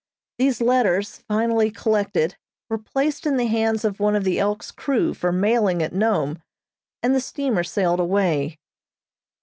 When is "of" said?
3.85-3.99, 4.15-4.23